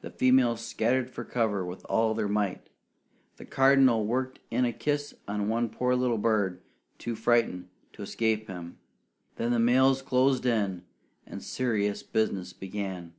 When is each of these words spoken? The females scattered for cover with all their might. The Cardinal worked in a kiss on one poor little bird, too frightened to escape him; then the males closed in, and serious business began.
The 0.00 0.10
females 0.10 0.60
scattered 0.66 1.08
for 1.08 1.22
cover 1.24 1.64
with 1.64 1.84
all 1.88 2.14
their 2.14 2.26
might. 2.26 2.68
The 3.36 3.44
Cardinal 3.44 4.04
worked 4.04 4.40
in 4.50 4.64
a 4.64 4.72
kiss 4.72 5.14
on 5.28 5.48
one 5.48 5.68
poor 5.70 5.94
little 5.94 6.18
bird, 6.18 6.60
too 6.98 7.14
frightened 7.14 7.68
to 7.92 8.02
escape 8.02 8.48
him; 8.48 8.78
then 9.36 9.52
the 9.52 9.60
males 9.60 10.02
closed 10.02 10.46
in, 10.46 10.82
and 11.26 11.44
serious 11.44 12.02
business 12.02 12.52
began. 12.52 13.12